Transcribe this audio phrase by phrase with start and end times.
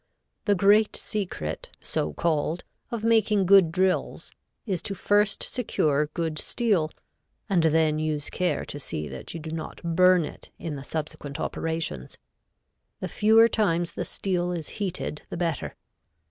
[0.45, 4.31] The great secret, so called, of making good drills,
[4.65, 6.89] is to first secure good steel,
[7.47, 11.39] and then use care to see that you do not burn it in the subsequent
[11.39, 12.17] operations.
[12.99, 15.75] The fewer times the steel is heated the better.